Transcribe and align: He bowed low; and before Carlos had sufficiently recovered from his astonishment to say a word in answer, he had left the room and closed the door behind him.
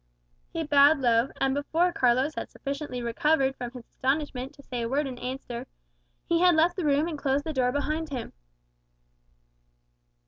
He 0.51 0.63
bowed 0.63 0.97
low; 0.97 1.29
and 1.39 1.53
before 1.53 1.93
Carlos 1.93 2.33
had 2.33 2.49
sufficiently 2.49 3.03
recovered 3.03 3.55
from 3.55 3.69
his 3.69 3.85
astonishment 3.85 4.51
to 4.55 4.63
say 4.63 4.81
a 4.81 4.89
word 4.89 5.05
in 5.05 5.19
answer, 5.19 5.67
he 6.25 6.39
had 6.39 6.55
left 6.55 6.75
the 6.75 6.85
room 6.85 7.07
and 7.07 7.19
closed 7.19 7.43
the 7.43 7.53
door 7.53 7.71
behind 7.71 8.09
him. 8.09 8.33